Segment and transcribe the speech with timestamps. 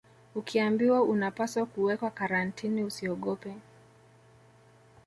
[0.35, 3.55] Ukiambiwa unapaswa kuwekwa Karantini usiogope